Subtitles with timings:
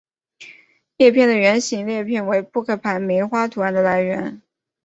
[0.97, 4.41] 叶片的圆形裂片为扑克牌梅花图案的来源。